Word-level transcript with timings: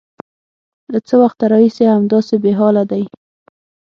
_له 0.91 0.99
څه 1.07 1.15
وخته 1.23 1.43
راهيسې 1.53 1.85
همداسې 1.95 2.35
بېحاله 2.43 2.83
دی؟ 2.91 3.03